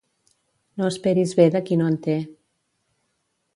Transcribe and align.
No 0.81 0.87
esperis 0.93 1.35
bé 1.41 1.47
de 1.57 1.63
qui 1.69 1.79
no 1.83 1.91
en 1.93 2.01
té. 2.09 2.17